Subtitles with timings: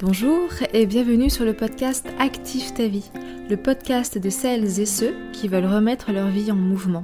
[0.00, 3.10] Bonjour et bienvenue sur le podcast Active ta vie,
[3.50, 7.00] le podcast de celles et ceux qui veulent remettre leur vie en mouvement.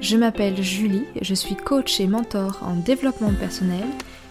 [0.00, 3.84] Je m'appelle Julie, je suis coach et mentor en développement personnel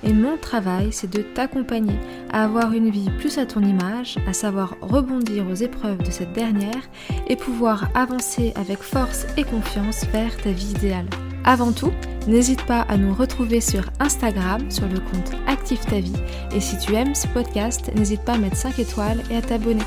[0.03, 1.95] et mon travail c'est de t'accompagner
[2.33, 6.33] à avoir une vie plus à ton image, à savoir rebondir aux épreuves de cette
[6.33, 6.89] dernière
[7.29, 11.07] et pouvoir avancer avec force et confiance vers ta vie idéale.
[11.43, 11.91] Avant tout,
[12.27, 16.13] n'hésite pas à nous retrouver sur Instagram sur le compte Active ta vie
[16.53, 19.81] et si tu aimes ce podcast, n'hésite pas à mettre 5 étoiles et à t'abonner.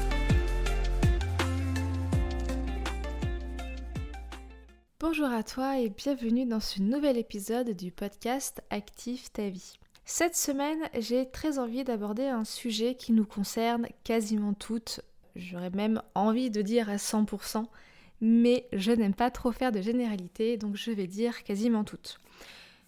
[4.98, 9.74] Bonjour à toi et bienvenue dans ce nouvel épisode du podcast Active ta vie.
[10.04, 15.02] Cette semaine, j'ai très envie d'aborder un sujet qui nous concerne quasiment toutes,
[15.36, 17.64] j'aurais même envie de dire à 100%,
[18.26, 22.20] mais je n'aime pas trop faire de généralité, donc je vais dire quasiment toutes.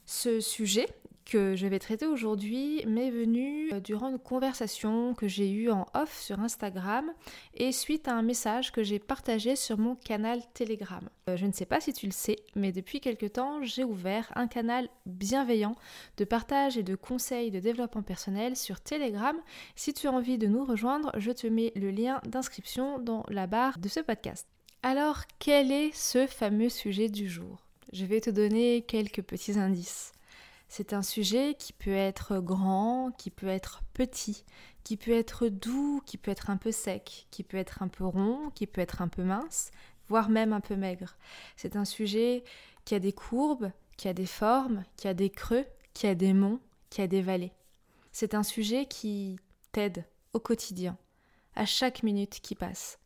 [0.07, 0.87] Ce sujet
[1.27, 5.85] que je vais traiter aujourd'hui m'est venu euh, durant une conversation que j'ai eue en
[5.93, 7.13] off sur Instagram
[7.53, 11.07] et suite à un message que j'ai partagé sur mon canal Telegram.
[11.29, 14.33] Euh, je ne sais pas si tu le sais, mais depuis quelque temps, j'ai ouvert
[14.37, 15.75] un canal bienveillant
[16.17, 19.37] de partage et de conseils de développement personnel sur Telegram.
[19.75, 23.47] Si tu as envie de nous rejoindre, je te mets le lien d'inscription dans la
[23.47, 24.56] barre de ce podcast.
[24.89, 27.67] Alors, quel est ce fameux sujet du jour?
[27.93, 30.13] Je vais te donner quelques petits indices.
[30.69, 34.45] C'est un sujet qui peut être grand, qui peut être petit,
[34.85, 38.05] qui peut être doux, qui peut être un peu sec, qui peut être un peu
[38.05, 39.73] rond, qui peut être un peu mince,
[40.09, 41.17] voire même un peu maigre.
[41.57, 42.45] C'est un sujet
[42.85, 46.33] qui a des courbes, qui a des formes, qui a des creux, qui a des
[46.33, 47.55] monts, qui a des vallées.
[48.13, 49.41] C'est un sujet qui
[49.73, 50.97] t'aide au quotidien,
[51.57, 53.01] à chaque minute qui passe.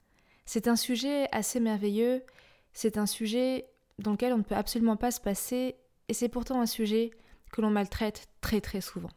[0.52, 2.24] C'est un sujet assez merveilleux,
[2.72, 3.70] c'est un sujet
[4.00, 5.76] dans lequel on ne peut absolument pas se passer,
[6.08, 7.12] et c'est pourtant un sujet
[7.52, 9.12] que l'on maltraite très très souvent.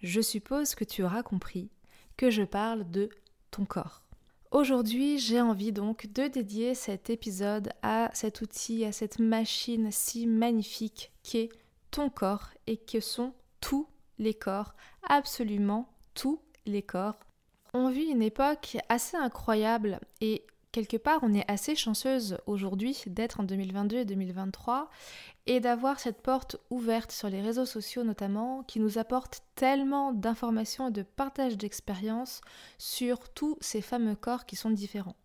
[0.00, 1.70] Je suppose que tu auras compris
[2.16, 3.08] que je parle de
[3.50, 4.04] ton corps.
[4.52, 10.28] Aujourd'hui, j'ai envie donc de dédier cet épisode à cet outil, à cette machine si
[10.28, 11.48] magnifique qu'est
[11.90, 13.88] ton corps et que sont tous
[14.20, 17.18] les corps, absolument tous les corps
[17.74, 23.40] on vit une époque assez incroyable et quelque part on est assez chanceuse aujourd'hui d'être
[23.40, 24.90] en 2022 et 2023
[25.46, 30.88] et d'avoir cette porte ouverte sur les réseaux sociaux notamment qui nous apporte tellement d'informations
[30.88, 32.40] et de partage d'expériences
[32.78, 35.16] sur tous ces fameux corps qui sont différents.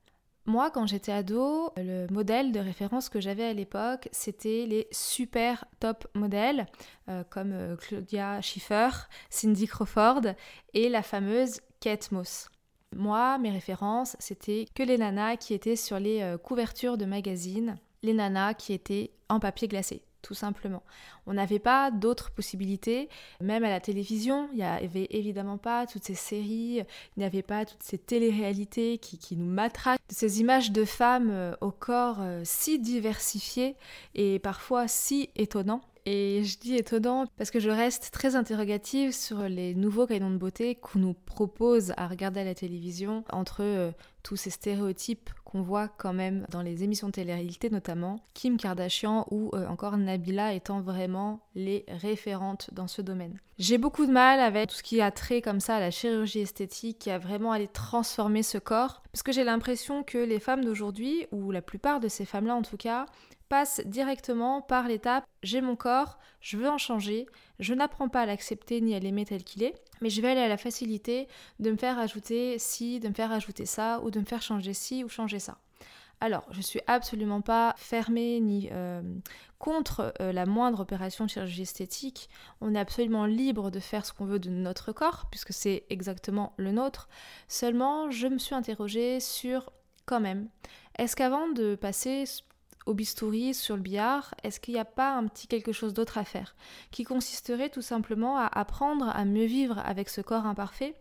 [0.46, 5.64] Moi, quand j'étais ado, le modèle de référence que j'avais à l'époque, c'était les super
[5.80, 6.66] top modèles,
[7.08, 8.90] euh, comme euh, Claudia Schiffer,
[9.30, 10.22] Cindy Crawford
[10.74, 12.50] et la fameuse Kate Moss.
[12.94, 17.78] Moi, mes références, c'était que les nanas qui étaient sur les euh, couvertures de magazines,
[18.02, 20.82] les nanas qui étaient en papier glacé tout simplement.
[21.28, 26.06] On n'avait pas d'autres possibilités, même à la télévision, il n'y avait évidemment pas toutes
[26.06, 30.72] ces séries, il n'y avait pas toutes ces téléréalités qui, qui nous matraquent, ces images
[30.72, 33.76] de femmes euh, au corps euh, si diversifié
[34.16, 35.82] et parfois si étonnants.
[36.06, 40.38] Et je dis étonnant parce que je reste très interrogative sur les nouveaux canons de
[40.38, 43.92] beauté qu'on nous propose à regarder à la télévision entre euh,
[44.22, 49.28] tous ces stéréotypes qu'on voit quand même dans les émissions de télé-réalité notamment, Kim Kardashian
[49.30, 53.40] ou euh, encore Nabila étant vraiment les référentes dans ce domaine.
[53.60, 56.40] J'ai beaucoup de mal avec tout ce qui a trait comme ça à la chirurgie
[56.40, 60.66] esthétique qui a vraiment allé transformer ce corps parce que j'ai l'impression que les femmes
[60.66, 63.06] d'aujourd'hui, ou la plupart de ces femmes-là en tout cas,
[63.48, 67.28] passe directement par l'étape j'ai mon corps, je veux en changer,
[67.60, 70.42] je n'apprends pas à l'accepter ni à l'aimer tel qu'il est, mais je vais aller
[70.42, 74.20] à la facilité de me faire ajouter ci, de me faire ajouter ça, ou de
[74.20, 75.58] me faire changer ci ou changer ça.
[76.20, 79.02] Alors, je suis absolument pas fermée ni euh,
[79.60, 82.30] contre euh, la moindre opération de chirurgie esthétique.
[82.60, 86.54] On est absolument libre de faire ce qu'on veut de notre corps, puisque c'est exactement
[86.58, 87.08] le nôtre.
[87.48, 89.72] Seulement, je me suis interrogée sur
[90.06, 90.50] quand même,
[90.98, 92.26] est-ce qu'avant de passer
[92.86, 96.18] au bistouri, sur le billard, est-ce qu'il n'y a pas un petit quelque chose d'autre
[96.18, 96.56] à faire
[96.92, 100.96] Qui consisterait tout simplement à apprendre à mieux vivre avec ce corps imparfait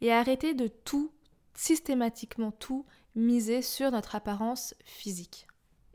[0.00, 1.12] et à arrêter de tout,
[1.54, 5.46] systématiquement tout, miser sur notre apparence physique?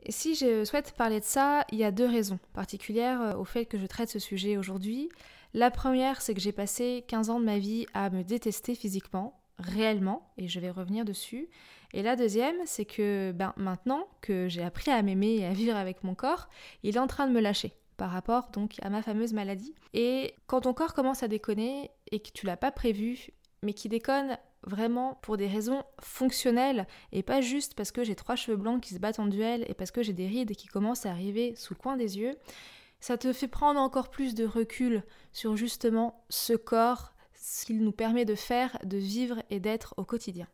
[0.04, 3.44] Et si je souhaite parler de ça, il y a deux raisons particulières euh, au
[3.44, 5.08] fait que je traite ce sujet aujourd'hui.
[5.54, 9.40] La première, c'est que j'ai passé 15 ans de ma vie à me détester physiquement,
[9.58, 11.48] réellement, et je vais revenir dessus.
[11.94, 15.76] Et la deuxième, c'est que ben, maintenant que j'ai appris à m'aimer et à vivre
[15.76, 16.48] avec mon corps,
[16.82, 19.76] il est en train de me lâcher par rapport donc à ma fameuse maladie.
[19.92, 23.28] Et quand ton corps commence à déconner et que tu l'as pas prévu,
[23.62, 28.34] mais qui déconne vraiment pour des raisons fonctionnelles et pas juste parce que j'ai trois
[28.34, 31.06] cheveux blancs qui se battent en duel et parce que j'ai des rides qui commencent
[31.06, 32.34] à arriver sous le coin des yeux,
[32.98, 37.92] ça te fait prendre encore plus de recul sur justement ce corps ce qu'il nous
[37.92, 40.48] permet de faire, de vivre et d'être au quotidien.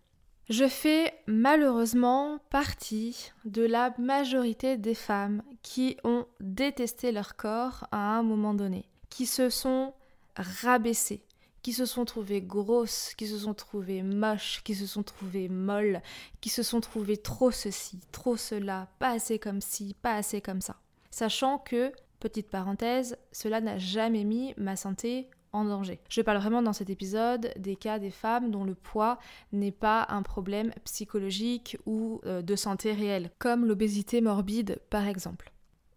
[0.50, 8.18] Je fais malheureusement partie de la majorité des femmes qui ont détesté leur corps à
[8.18, 9.94] un moment donné, qui se sont
[10.34, 11.22] rabaissées,
[11.62, 16.02] qui se sont trouvées grosses, qui se sont trouvées moches, qui se sont trouvées molles,
[16.40, 20.62] qui se sont trouvées trop ceci, trop cela, pas assez comme ci, pas assez comme
[20.62, 20.80] ça.
[21.12, 26.00] Sachant que, petite parenthèse, cela n'a jamais mis ma santé danger.
[26.08, 29.18] Je parle vraiment dans cet épisode des cas des femmes dont le poids
[29.52, 35.52] n'est pas un problème psychologique ou euh, de santé réelle, comme l'obésité morbide par exemple.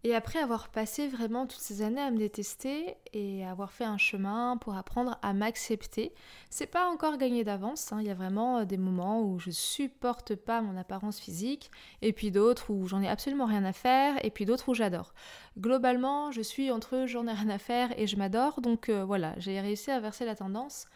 [0.06, 3.96] Et après avoir passé vraiment toutes ces années à me détester et avoir fait un
[3.96, 6.12] chemin pour apprendre à m'accepter,
[6.50, 7.90] c'est pas encore gagné d'avance.
[7.90, 8.00] Hein.
[8.02, 11.70] Il y a vraiment euh, des moments où je supporte pas mon apparence physique,
[12.02, 15.14] et puis d'autres où j'en ai absolument rien à faire, et puis d'autres où j'adore.
[15.58, 19.32] Globalement, je suis entre j'en ai rien à faire et je m'adore, donc euh, voilà,
[19.38, 20.86] j'ai réussi à verser la tendance.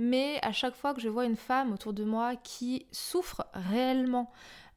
[0.00, 4.30] Mais à chaque fois que je vois une femme autour de moi qui souffre réellement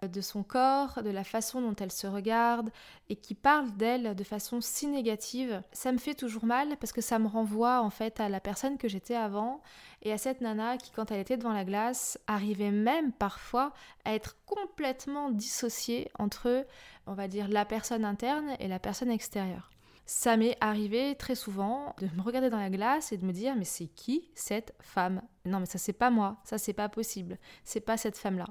[0.08, 2.70] de son corps, de la façon dont elle se regarde
[3.10, 7.02] et qui parle d'elle de façon si négative, ça me fait toujours mal parce que
[7.02, 9.62] ça me renvoie en fait à la personne que j'étais avant
[10.02, 13.74] et à cette nana qui quand elle était devant la glace arrivait même parfois
[14.06, 16.66] à être complètement dissociée entre
[17.06, 19.70] on va dire la personne interne et la personne extérieure.
[20.06, 23.56] Ça m'est arrivé très souvent de me regarder dans la glace et de me dire
[23.56, 25.22] mais c'est qui cette femme?
[25.46, 28.48] Non mais ça c'est pas moi, ça c'est pas possible, c'est pas cette femme là.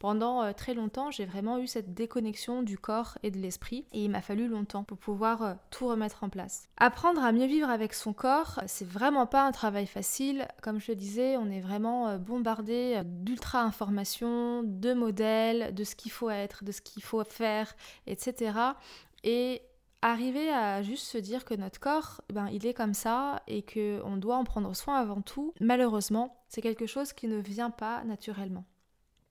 [0.00, 4.02] Pendant euh, très longtemps, j'ai vraiment eu cette déconnexion du corps et de l'esprit et
[4.02, 6.70] il m'a fallu longtemps pour pouvoir euh, tout remettre en place.
[6.78, 10.48] Apprendre à mieux vivre avec son corps, c'est vraiment pas un travail facile.
[10.62, 15.94] Comme je le disais, on est vraiment euh, bombardé d'ultra informations, de modèles, de ce
[15.94, 17.70] qu'il faut être, de ce qu'il faut faire,
[18.06, 18.52] etc.
[19.22, 19.60] Et
[20.00, 24.16] arriver à juste se dire que notre corps, ben, il est comme ça et qu'on
[24.16, 28.64] doit en prendre soin avant tout, malheureusement, c'est quelque chose qui ne vient pas naturellement.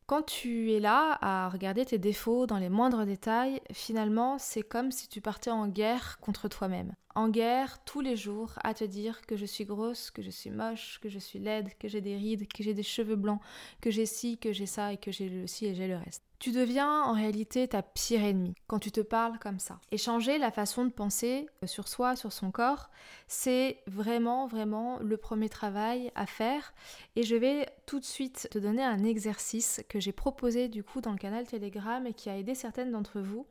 [0.10, 4.90] Quand tu es là à regarder tes défauts dans les moindres détails, finalement, c'est comme
[4.90, 6.96] si tu partais en guerre contre toi-même.
[7.14, 10.50] En guerre tous les jours à te dire que je suis grosse, que je suis
[10.50, 13.40] moche, que je suis laide, que j'ai des rides, que j'ai des cheveux blancs,
[13.82, 16.24] que j'ai ci, que j'ai ça et que j'ai le ci et j'ai le reste.
[16.40, 19.78] Tu deviens en réalité ta pire ennemie quand tu te parles comme ça.
[19.92, 22.90] Et changer la façon de penser sur soi, sur son corps,
[23.28, 26.74] c'est vraiment, vraiment le premier travail à faire.
[27.18, 31.02] Et je vais tout de suite te donner un exercice que j'ai proposé du coup
[31.02, 33.46] dans le canal Telegram et qui a aidé certaines d'entre vous.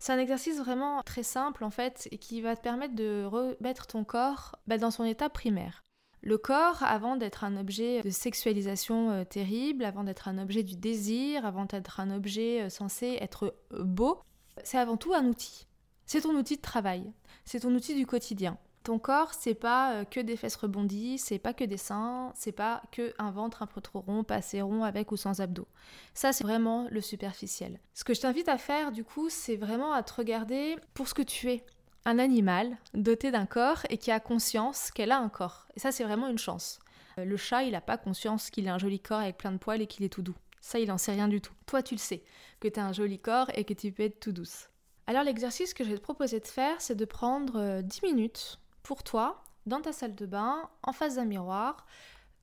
[0.00, 3.86] C'est un exercice vraiment très simple en fait et qui va te permettre de remettre
[3.86, 5.85] ton corps bah, dans son état primaire.
[6.26, 10.74] Le corps, avant d'être un objet de sexualisation euh, terrible, avant d'être un objet du
[10.74, 14.18] désir, avant d'être un objet euh, censé être euh, beau,
[14.64, 15.68] c'est avant tout un outil.
[16.04, 17.12] C'est ton outil de travail,
[17.44, 18.58] c'est ton outil du quotidien.
[18.82, 22.82] Ton corps, c'est pas que des fesses rebondies, c'est pas que des seins, c'est pas
[22.90, 25.68] que un ventre un peu trop rond, pas assez rond avec ou sans abdos.
[26.12, 27.78] Ça, c'est vraiment le superficiel.
[27.94, 31.14] Ce que je t'invite à faire, du coup, c'est vraiment à te regarder pour ce
[31.14, 31.64] que tu es
[32.06, 35.66] un animal doté d'un corps et qui a conscience qu'elle a un corps.
[35.74, 36.78] Et ça, c'est vraiment une chance.
[37.18, 39.58] Euh, le chat, il n'a pas conscience qu'il a un joli corps avec plein de
[39.58, 40.36] poils et qu'il est tout doux.
[40.60, 41.52] Ça, il n'en sait rien du tout.
[41.66, 42.22] Toi, tu le sais,
[42.60, 44.68] que tu as un joli corps et que tu peux être tout douce.
[45.08, 48.60] Alors, l'exercice que je vais te proposer de faire, c'est de prendre 10 euh, minutes
[48.84, 51.86] pour toi, dans ta salle de bain, en face d'un miroir,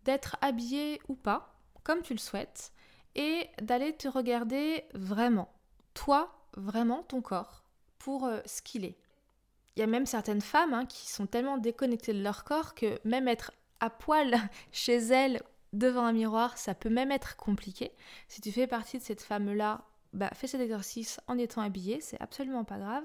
[0.03, 2.73] d'être habillé ou pas, comme tu le souhaites,
[3.15, 5.53] et d'aller te regarder vraiment,
[5.93, 7.63] toi, vraiment ton corps,
[7.97, 8.97] pour euh, ce qu'il est.
[9.75, 12.99] Il y a même certaines femmes hein, qui sont tellement déconnectées de leur corps que
[13.03, 14.35] même être à poil
[14.71, 15.41] chez elles
[15.73, 17.91] devant un miroir, ça peut même être compliqué.
[18.27, 19.81] Si tu fais partie de cette femme-là,
[20.13, 23.03] bah, fais cet exercice en étant habillée, c'est absolument pas grave.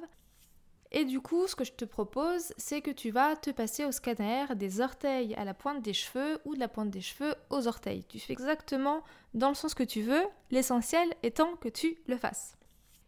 [0.90, 3.92] Et du coup, ce que je te propose, c'est que tu vas te passer au
[3.92, 7.66] scanner des orteils à la pointe des cheveux ou de la pointe des cheveux aux
[7.68, 8.04] orteils.
[8.04, 9.02] Tu fais exactement
[9.34, 12.57] dans le sens que tu veux, l'essentiel étant que tu le fasses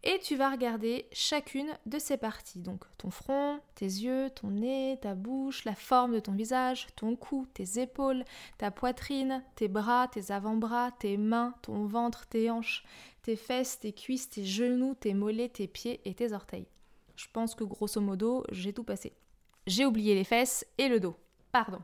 [0.02, 2.60] et tu vas regarder chacune de ces parties.
[2.60, 7.16] Donc ton front, tes yeux, ton nez, ta bouche, la forme de ton visage, ton
[7.16, 8.24] cou, tes épaules,
[8.58, 12.84] ta poitrine, tes bras, tes avant-bras, tes mains, ton ventre, tes hanches,
[13.22, 16.66] tes fesses, tes cuisses, tes genoux, tes mollets, tes pieds et tes orteils.
[17.16, 19.12] Je pense que grosso modo, j'ai tout passé.
[19.66, 21.16] J'ai oublié les fesses et le dos.
[21.52, 21.80] Pardon.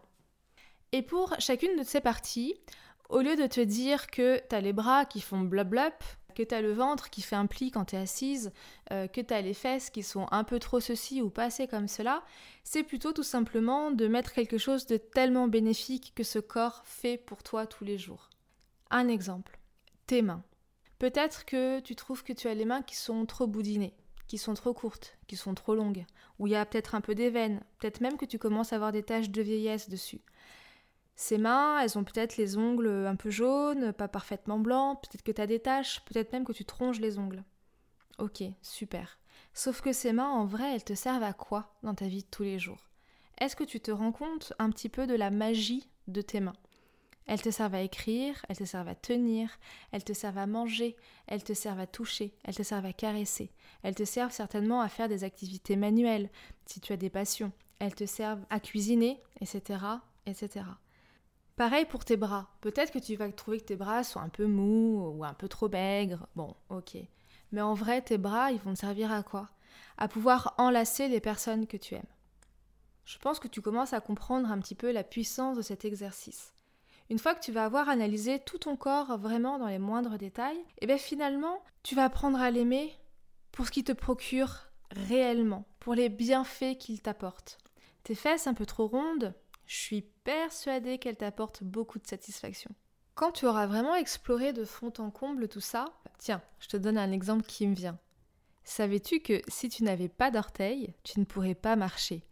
[0.92, 2.54] Et pour chacune de ces parties,
[3.10, 5.92] au lieu de te dire que tu as les bras qui font blub blub,
[6.36, 8.52] que tu le ventre qui fait un pli quand tu assise,
[8.92, 11.88] euh, que tu les fesses qui sont un peu trop ceci ou pas assez comme
[11.88, 12.22] cela,
[12.62, 17.16] c'est plutôt tout simplement de mettre quelque chose de tellement bénéfique que ce corps fait
[17.16, 18.28] pour toi tous les jours.
[18.90, 19.58] Un exemple,
[20.06, 20.44] tes mains.
[20.98, 23.94] Peut-être que tu trouves que tu as les mains qui sont trop boudinées,
[24.28, 26.04] qui sont trop courtes, qui sont trop longues,
[26.38, 28.76] où il y a peut-être un peu des veines, peut-être même que tu commences à
[28.76, 30.20] avoir des taches de vieillesse dessus.
[31.16, 35.32] Ces mains, elles ont peut-être les ongles un peu jaunes, pas parfaitement blancs, peut-être que
[35.32, 37.42] tu as des taches, peut-être même que tu tronches les ongles.
[38.18, 39.18] Ok, super.
[39.54, 42.28] Sauf que ces mains, en vrai, elles te servent à quoi dans ta vie de
[42.30, 42.90] tous les jours?
[43.38, 46.56] Est-ce que tu te rends compte un petit peu de la magie de tes mains?
[47.26, 49.58] Elles te servent à écrire, elles te servent à tenir,
[49.92, 50.96] elles te servent à manger,
[51.26, 53.50] elles te servent à toucher, elles te servent à caresser,
[53.82, 56.30] elles te servent certainement à faire des activités manuelles,
[56.66, 59.80] si tu as des passions, elles te servent à cuisiner, etc.,
[60.26, 60.66] etc.
[61.56, 62.50] Pareil pour tes bras.
[62.60, 65.48] Peut-être que tu vas trouver que tes bras sont un peu mous ou un peu
[65.48, 66.28] trop maigres.
[66.36, 66.96] Bon, ok.
[67.52, 69.48] Mais en vrai, tes bras, ils vont te servir à quoi?
[69.96, 72.02] À pouvoir enlacer les personnes que tu aimes.
[73.06, 76.52] Je pense que tu commences à comprendre un petit peu la puissance de cet exercice.
[77.08, 80.58] Une fois que tu vas avoir analysé tout ton corps vraiment dans les moindres détails,
[80.58, 82.92] et eh bien finalement, tu vas apprendre à l'aimer
[83.52, 87.58] pour ce qu'il te procure réellement, pour les bienfaits qu'il t'apporte.
[88.02, 89.34] Tes fesses un peu trop rondes,
[89.66, 92.70] je suis persuadée qu'elles t'apportent beaucoup de satisfaction.
[93.14, 95.86] Quand tu auras vraiment exploré de fond en comble tout ça,
[96.18, 97.98] tiens, je te donne un exemple qui me vient.
[98.64, 102.24] Savais-tu que si tu n'avais pas d'orteils, tu ne pourrais pas marcher?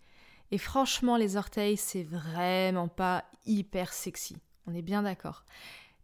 [0.51, 4.37] Et franchement, les orteils, c'est vraiment pas hyper sexy.
[4.67, 5.45] On est bien d'accord.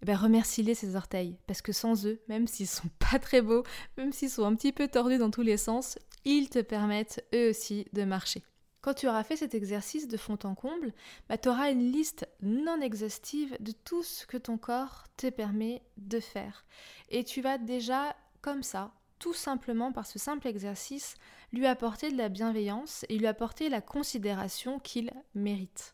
[0.03, 3.65] Eh bien, remercie-les ces orteils, parce que sans eux, même s'ils sont pas très beaux,
[3.99, 7.51] même s'ils sont un petit peu tordus dans tous les sens, ils te permettent eux
[7.51, 8.43] aussi de marcher.
[8.81, 10.95] Quand tu auras fait cet exercice de fond en comble,
[11.29, 15.83] bah, tu auras une liste non exhaustive de tout ce que ton corps te permet
[15.99, 16.65] de faire.
[17.11, 21.17] Et tu vas déjà, comme ça, tout simplement par ce simple exercice,
[21.53, 25.93] lui apporter de la bienveillance et lui apporter la considération qu'il mérite.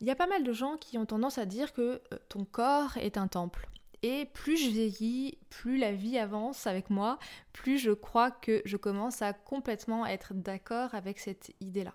[0.00, 2.44] Il y a pas mal de gens qui ont tendance à dire que euh, ton
[2.44, 3.68] corps est un temple.
[4.02, 7.18] Et plus je vieillis, plus la vie avance avec moi,
[7.52, 11.94] plus je crois que je commence à complètement être d'accord avec cette idée-là.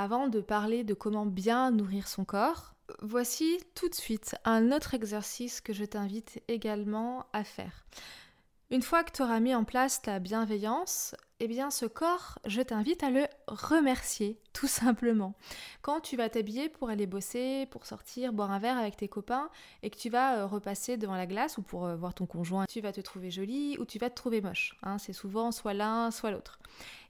[0.00, 4.94] Avant de parler de comment bien nourrir son corps, voici tout de suite un autre
[4.94, 7.84] exercice que je t'invite également à faire.
[8.70, 12.60] Une fois que tu auras mis en place ta bienveillance, eh bien ce corps, je
[12.60, 15.34] t'invite à le remercier, tout simplement.
[15.80, 19.48] Quand tu vas t'habiller pour aller bosser, pour sortir, boire un verre avec tes copains,
[19.82, 22.66] et que tu vas euh, repasser devant la glace ou pour euh, voir ton conjoint,
[22.66, 24.76] tu vas te trouver jolie ou tu vas te trouver moche.
[24.82, 24.98] Hein.
[24.98, 26.58] c'est souvent soit l'un, soit l'autre.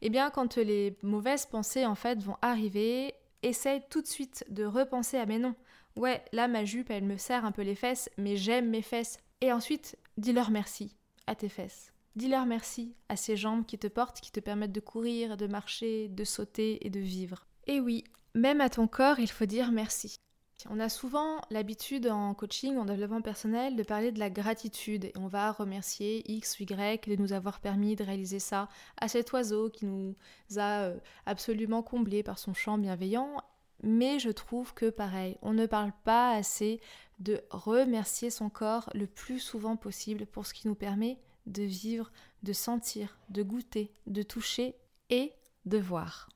[0.01, 4.65] Eh bien quand les mauvaises pensées en fait vont arriver, essaye tout de suite de
[4.65, 5.57] repenser à mais non.
[5.97, 9.19] Ouais, là ma jupe elle me serre un peu les fesses, mais j'aime mes fesses.
[9.41, 10.98] Et ensuite, dis-leur merci
[11.35, 11.93] tes fesses.
[12.17, 16.09] Dis-leur merci à ces jambes qui te portent, qui te permettent de courir, de marcher,
[16.09, 17.47] de sauter et de vivre.
[17.67, 18.05] Et oui,
[18.35, 20.17] même à ton corps, il faut dire merci.
[20.69, 25.13] On a souvent l'habitude en coaching, en développement personnel, de parler de la gratitude et
[25.17, 28.69] on va remercier X Y de nous avoir permis de réaliser ça
[29.01, 30.17] à cet oiseau qui nous
[30.57, 33.41] a euh, absolument comblés par son chant bienveillant.
[33.83, 36.81] Mais je trouve que pareil, on ne parle pas assez
[37.19, 42.11] de remercier son corps le plus souvent possible pour ce qui nous permet de vivre,
[42.43, 44.75] de sentir, de goûter, de toucher
[45.11, 45.33] et
[45.65, 46.29] de voir.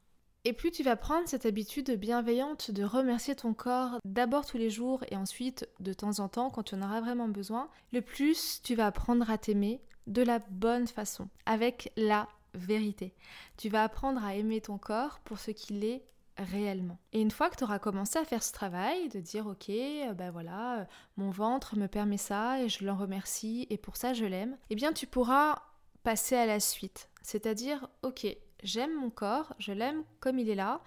[0.44, 4.70] Et plus tu vas prendre cette habitude bienveillante de remercier ton corps d'abord tous les
[4.70, 8.60] jours et ensuite de temps en temps quand tu en auras vraiment besoin, le plus
[8.62, 13.14] tu vas apprendre à t'aimer de la bonne façon, avec la vérité.
[13.56, 16.02] Tu vas apprendre à aimer ton corps pour ce qu'il est
[16.38, 16.98] réellement.
[17.12, 19.70] Et une fois que tu auras commencé à faire ce travail, de dire ok,
[20.16, 20.84] ben voilà, euh,
[21.16, 24.74] mon ventre me permet ça et je l'en remercie et pour ça je l'aime, eh
[24.74, 25.56] bien tu pourras
[26.02, 27.08] passer à la suite.
[27.22, 28.26] C'est-à-dire ok,
[28.62, 30.80] j'aime mon corps, je l'aime comme il est là,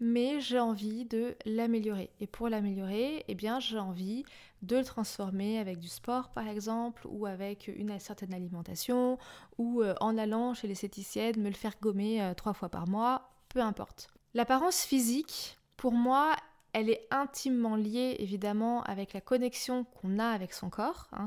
[0.00, 2.10] mais j'ai envie de l'améliorer.
[2.20, 4.24] Et pour l'améliorer, eh bien j'ai envie
[4.62, 9.18] de le transformer avec du sport par exemple, ou avec une certaine alimentation,
[9.58, 13.60] ou euh, en allant chez l'esthéticienne me le faire gommer trois fois par mois, peu
[13.60, 14.08] importe.
[14.34, 16.34] L'apparence physique, pour moi,
[16.72, 21.08] elle est intimement liée évidemment avec la connexion qu'on a avec son corps.
[21.12, 21.26] Hein.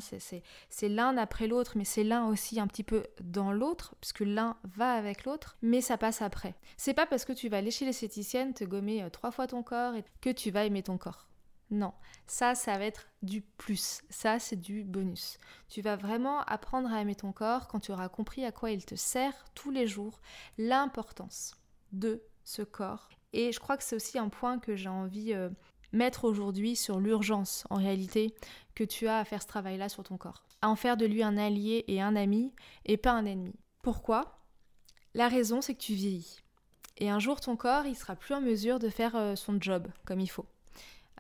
[0.70, 4.58] c'est l'un après l'autre, mais c'est l'un aussi un petit peu dans l'autre, puisque l'un
[4.64, 6.56] va avec l'autre, mais ça passe après.
[6.78, 9.62] C'est pas parce que tu vas aller chez l'esthéticienne te gommer euh, trois fois ton
[9.62, 11.28] corps et que tu vas aimer ton corps.
[11.72, 11.94] Non,
[12.28, 14.02] ça, ça va être du plus.
[14.10, 15.40] Ça, c'est du bonus.
[15.68, 18.86] Tu vas vraiment apprendre à aimer ton corps quand tu auras compris à quoi il
[18.86, 20.20] te sert tous les jours,
[20.58, 21.56] l'importance
[21.92, 23.10] de ce corps.
[23.34, 25.50] Et je crois que c'est aussi un point que j'ai envie euh,
[25.92, 28.34] mettre aujourd'hui sur l'urgence, en réalité,
[28.76, 30.46] que tu as à faire ce travail-là sur ton corps.
[30.62, 32.54] À en faire de lui un allié et un ami,
[32.86, 33.56] et pas un ennemi.
[33.84, 34.40] Pourquoi?
[35.14, 36.42] La raison, c'est que tu vieillis.
[36.98, 39.88] Et un jour, ton corps, il sera plus en mesure de faire euh, son job
[40.06, 40.46] comme il faut.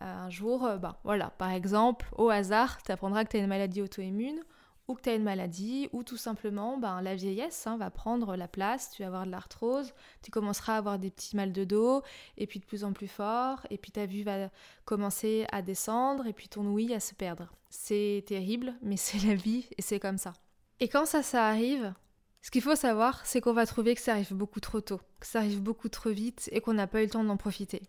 [0.01, 3.47] Euh, un jour, ben voilà, par exemple, au hasard, tu apprendras que tu as une
[3.47, 4.39] maladie auto-immune,
[4.87, 8.35] ou que tu as une maladie, ou tout simplement ben, la vieillesse hein, va prendre
[8.35, 11.63] la place, tu vas avoir de l'arthrose, tu commenceras à avoir des petits mal de
[11.63, 12.03] dos,
[12.37, 14.49] et puis de plus en plus fort, et puis ta vue va
[14.85, 17.51] commencer à descendre, et puis ton ouïe à se perdre.
[17.69, 20.33] C'est terrible, mais c'est la vie, et c'est comme ça.
[20.79, 21.93] Et quand ça, ça arrive,
[22.41, 25.25] ce qu'il faut savoir, c'est qu'on va trouver que ça arrive beaucoup trop tôt, que
[25.25, 27.81] ça arrive beaucoup trop vite, et qu'on n'a pas eu le temps d'en profiter.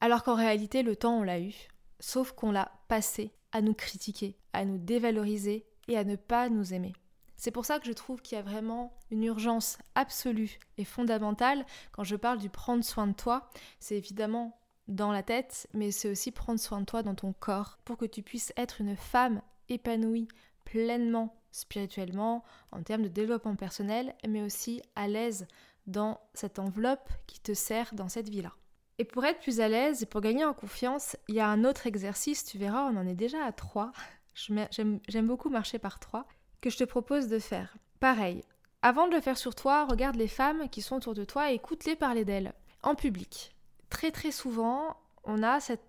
[0.00, 1.54] Alors qu'en réalité, le temps, on l'a eu,
[1.98, 6.72] sauf qu'on l'a passé à nous critiquer, à nous dévaloriser et à ne pas nous
[6.72, 6.94] aimer.
[7.36, 11.64] C'est pour ça que je trouve qu'il y a vraiment une urgence absolue et fondamentale
[11.92, 13.50] quand je parle du prendre soin de toi.
[13.80, 17.78] C'est évidemment dans la tête, mais c'est aussi prendre soin de toi dans ton corps
[17.84, 20.28] pour que tu puisses être une femme épanouie
[20.64, 25.46] pleinement spirituellement, en termes de développement personnel, mais aussi à l'aise
[25.86, 28.52] dans cette enveloppe qui te sert dans cette vie-là.
[28.98, 31.64] Et pour être plus à l'aise et pour gagner en confiance, il y a un
[31.64, 33.92] autre exercice, tu verras, on en est déjà à trois.
[34.38, 36.26] J'aime beaucoup marcher par trois,
[36.60, 37.76] que je te propose de faire.
[38.00, 38.44] Pareil,
[38.82, 41.54] avant de le faire sur toi, regarde les femmes qui sont autour de toi et
[41.54, 43.54] écoute-les parler d'elles, en public.
[43.90, 45.82] Très très souvent, on a cette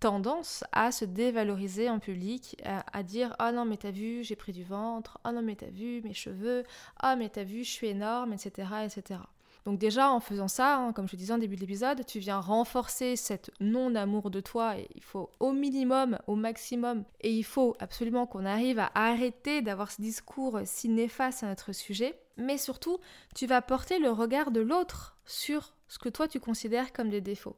[0.00, 4.52] tendance à se dévaloriser en public, à, dire oh non mais t'as vu j'ai pris
[4.52, 6.64] du ventre, oh non mais t'as vu mes cheveux,
[7.02, 8.68] oh mais t'as vu je suis énorme, etc.
[8.84, 9.20] etc.
[9.66, 12.38] Donc déjà, en faisant ça, hein, comme je disais en début de l'épisode, tu viens
[12.38, 14.78] renforcer cette non-amour de toi.
[14.78, 19.62] Et il faut au minimum, au maximum, et il faut absolument qu'on arrive à arrêter
[19.62, 22.16] d'avoir ce discours si néfaste à notre sujet.
[22.36, 22.98] Mais surtout,
[23.34, 27.20] tu vas porter le regard de l'autre sur ce que toi tu considères comme des
[27.20, 27.56] défauts.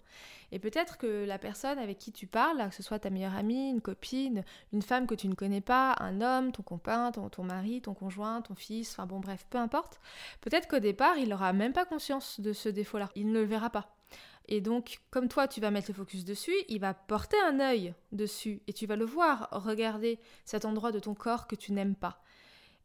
[0.51, 3.71] Et peut-être que la personne avec qui tu parles, que ce soit ta meilleure amie,
[3.71, 7.83] une copine, une femme que tu ne connais pas, un homme, ton copain, ton, mari,
[7.83, 10.01] ton conjoint, ton fils, enfin bon bref, peu importe,
[10.41, 13.11] peut-être qu'au départ, il n'aura même pas conscience de ce défaut-là.
[13.15, 13.95] Il ne le verra pas.
[14.51, 17.95] Et donc, comme toi, tu vas mettre le focus dessus, il va porter un œil
[18.13, 21.95] dessus et tu vas le voir regarder cet endroit de ton corps que tu n'aimes
[21.95, 22.23] pas.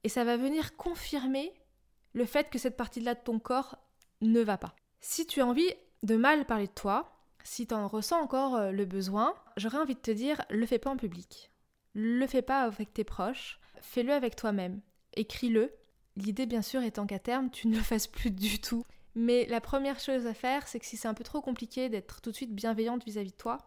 [0.04, 1.54] Et ça va venir confirmer
[2.12, 3.78] le fait que cette partie-là de ton corps
[4.20, 4.76] ne va pas.
[5.05, 5.69] Si tu as envie
[6.03, 7.12] de mal parler de toi,
[7.43, 10.79] si tu en ressens encore euh, le besoin, j'aurais envie de te dire, le fais
[10.79, 11.51] pas en public.
[11.93, 14.79] Le fais pas avec tes proches, fais-le avec toi-même.
[15.17, 15.74] Écris-le.
[16.15, 18.85] L'idée bien sûr étant qu'à terme, tu ne le fasses plus du tout.
[19.13, 22.22] Mais la première chose à faire, c'est que si c'est un peu trop compliqué d'être
[22.22, 23.57] tout de suite bienveillante vis-à-vis de toi,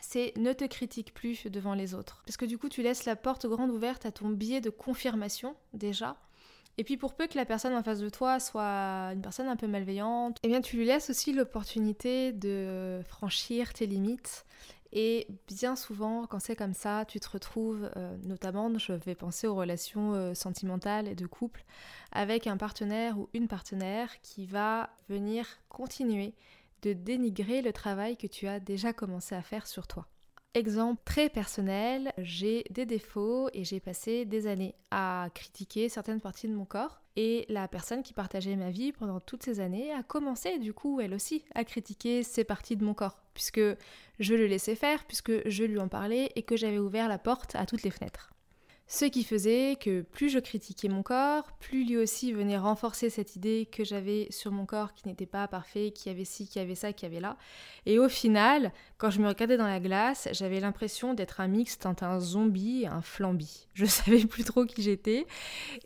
[0.00, 2.22] c'est ne te critique plus devant les autres.
[2.26, 5.56] Parce que du coup, tu laisses la porte grande ouverte à ton biais de confirmation
[5.74, 6.16] déjà,
[6.80, 9.56] et puis pour peu que la personne en face de toi soit une personne un
[9.56, 14.46] peu malveillante, eh bien tu lui laisses aussi l'opportunité de franchir tes limites.
[14.90, 19.46] Et bien souvent, quand c'est comme ça, tu te retrouves, euh, notamment, je vais penser
[19.46, 21.66] aux relations euh, sentimentales et de couple,
[22.12, 26.32] avec un partenaire ou une partenaire qui va venir continuer
[26.80, 30.08] de dénigrer le travail que tu as déjà commencé à faire sur toi.
[30.54, 36.48] Exemple très personnel, j'ai des défauts et j'ai passé des années à critiquer certaines parties
[36.48, 37.00] de mon corps.
[37.14, 41.00] Et la personne qui partageait ma vie pendant toutes ces années a commencé du coup
[41.00, 43.60] elle aussi à critiquer ces parties de mon corps, puisque
[44.18, 47.54] je le laissais faire, puisque je lui en parlais et que j'avais ouvert la porte
[47.54, 48.32] à toutes les fenêtres.
[48.92, 53.36] Ce qui faisait que plus je critiquais mon corps, plus lui aussi venait renforcer cette
[53.36, 56.74] idée que j'avais sur mon corps qui n'était pas parfait, qui avait ci, qui avait
[56.74, 57.36] ça, qui avait là.
[57.86, 61.78] Et au final, quand je me regardais dans la glace, j'avais l'impression d'être un mix
[61.84, 63.68] entre un zombie et un flambi.
[63.74, 65.24] Je savais plus trop qui j'étais.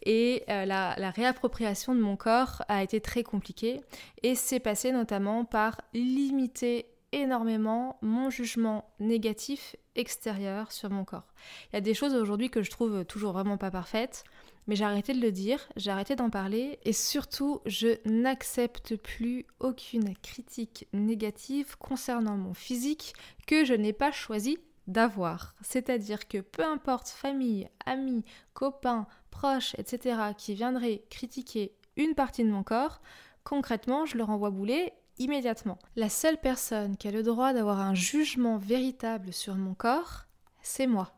[0.06, 3.82] Et euh, la réappropriation de mon corps a été très compliquée.
[4.22, 11.32] Et c'est passé notamment par limiter énormément mon jugement négatif extérieur sur mon corps.
[11.72, 14.24] Il y a des choses aujourd'hui que je trouve toujours vraiment pas parfaites,
[14.66, 19.46] mais j'ai arrêté de le dire, j'ai arrêté d'en parler et surtout je n'accepte plus
[19.60, 23.14] aucune critique négative concernant mon physique
[23.46, 25.54] que je n'ai pas choisi d'avoir.
[25.62, 32.50] C'est-à-dire que peu importe famille, amis, copains, proches, etc., qui viendraient critiquer une partie de
[32.50, 33.00] mon corps,
[33.44, 35.78] concrètement, je leur envoie bouler immédiatement.
[35.96, 40.24] La seule personne qui a le droit d'avoir un jugement véritable sur mon corps,
[40.62, 41.12] c'est moi.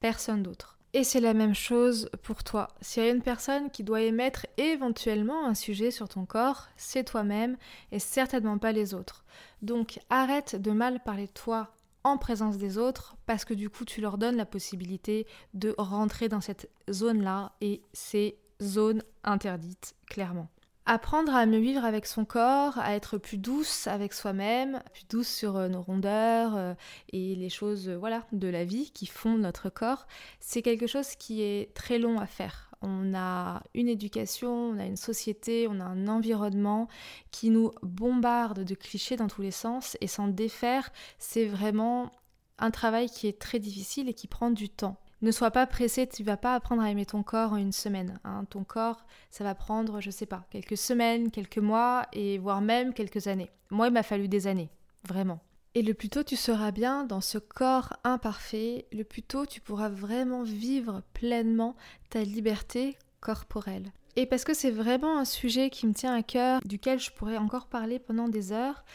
[0.00, 0.78] Personne d'autre.
[0.92, 2.68] Et c'est la même chose pour toi.
[2.80, 7.04] S'il y a une personne qui doit émettre éventuellement un sujet sur ton corps, c'est
[7.04, 7.58] toi-même
[7.92, 9.24] et certainement pas les autres.
[9.60, 13.84] Donc arrête de mal parler de toi en présence des autres parce que du coup
[13.84, 20.48] tu leur donnes la possibilité de rentrer dans cette zone-là et c'est zone interdite clairement.
[20.88, 25.26] Apprendre à mieux vivre avec son corps, à être plus douce avec soi-même, plus douce
[25.26, 26.74] sur euh, nos rondeurs euh,
[27.12, 30.06] et les choses euh, voilà, de la vie qui font notre corps,
[30.38, 32.70] c'est quelque chose qui est très long à faire.
[32.82, 36.86] On a une éducation, on a une société, on a un environnement
[37.32, 42.12] qui nous bombarde de clichés dans tous les sens et s'en défaire, c'est vraiment
[42.58, 44.98] un travail qui est très difficile et qui prend du temps.
[45.22, 48.20] Ne sois pas pressé, tu vas pas apprendre à aimer ton corps en une semaine.
[48.24, 48.44] Hein.
[48.50, 52.92] Ton corps, ça va prendre, je sais pas, quelques semaines, quelques mois et voire même
[52.92, 53.50] quelques années.
[53.70, 54.70] Moi, il m'a fallu des années,
[55.04, 55.40] vraiment.
[55.74, 59.60] Et le plus tôt tu seras bien dans ce corps imparfait, le plus tôt tu
[59.60, 61.76] pourras vraiment vivre pleinement
[62.08, 63.92] ta liberté corporelle.
[64.16, 67.36] Et parce que c'est vraiment un sujet qui me tient à cœur, duquel je pourrais
[67.36, 68.86] encore parler pendant des heures,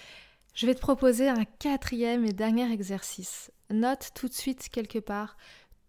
[0.55, 3.51] je vais te proposer un quatrième et dernier exercice.
[3.69, 5.37] Note tout de suite quelque part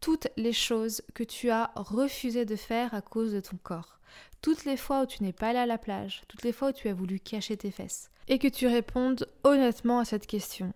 [0.02, 4.00] toutes les choses que tu as refusé de faire à cause de ton corps.
[4.42, 6.72] Toutes les fois où tu n'es pas allé à la plage, toutes les fois où
[6.72, 8.10] tu as voulu cacher tes fesses.
[8.26, 10.74] Et que tu répondes honnêtement à cette question.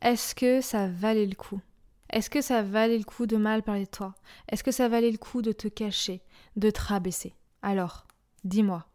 [0.00, 1.60] Est-ce que ça valait le coup?
[2.10, 4.14] Est-ce que ça valait le coup de mal parler de toi?
[4.48, 6.22] Est-ce que ça valait le coup de te cacher,
[6.54, 7.34] de te rabaisser?
[7.60, 8.06] Alors,
[8.44, 8.86] dis-moi.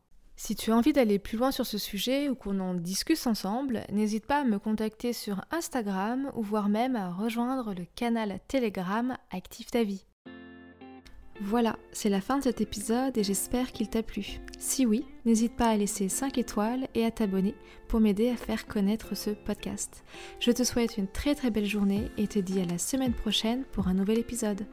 [0.41, 3.83] Si tu as envie d'aller plus loin sur ce sujet ou qu'on en discute ensemble,
[3.91, 9.17] n'hésite pas à me contacter sur Instagram ou voire même à rejoindre le canal Telegram
[9.31, 10.05] Active ta vie.
[11.41, 14.39] Voilà, c'est la fin de cet épisode et j'espère qu'il t'a plu.
[14.57, 17.53] Si oui, n'hésite pas à laisser 5 étoiles et à t'abonner
[17.89, 20.05] pour m'aider à faire connaître ce podcast.
[20.39, 23.65] Je te souhaite une très très belle journée et te dis à la semaine prochaine
[23.73, 24.65] pour un nouvel épisode.